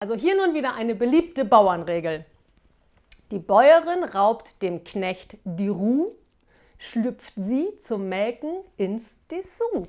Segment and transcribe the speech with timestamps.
[0.00, 2.24] Also hier nun wieder eine beliebte Bauernregel.
[3.32, 6.12] Die Bäuerin raubt dem Knecht die Ruh,
[6.78, 9.88] schlüpft sie zum Melken ins Dessous.